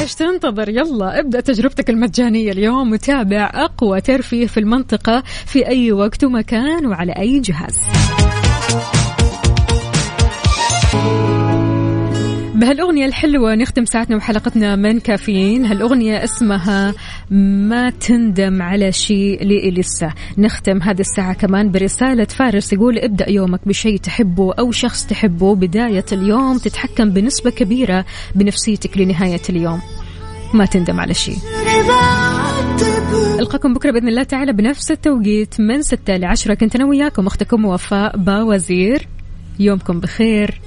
[0.00, 6.24] إيش تنتظر؟ يلا ابدأ تجربتك المجانية اليوم وتابع أقوى ترفيه في المنطقة في أي وقت
[6.24, 7.76] ومكان وعلى أي جهاز.
[12.58, 15.66] بهالأغنية الحلوة نختم ساعتنا وحلقتنا من كافيين.
[15.66, 16.94] هالأغنية اسمها
[17.30, 23.96] ما تندم على شيء لإليسا نختم هذه الساعة كمان برسالة فارس يقول ابدأ يومك بشيء
[23.96, 25.54] تحبه أو شخص تحبه.
[25.54, 28.04] بداية اليوم تتحكم بنسبة كبيرة
[28.34, 29.80] بنفسيتك لنهاية اليوم.
[30.54, 31.36] ما تندم على شيء.
[33.38, 37.64] ألقاكم بكرة بإذن الله تعالى بنفس التوقيت من 6 ل 10 كنت أنا وياكم أختكم
[37.64, 39.08] وفاء باوزير.
[39.58, 40.60] يومكم بخير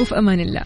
[0.00, 0.62] وفي أمان الله.